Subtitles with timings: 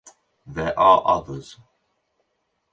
[0.47, 1.57] There are others.